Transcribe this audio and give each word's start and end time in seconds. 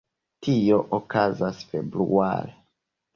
Tio 0.45 0.79
okazas 0.97 1.59
februare. 1.73 2.57